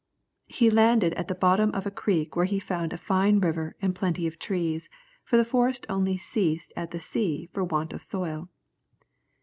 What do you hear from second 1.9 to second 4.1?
creek where he found a fine river and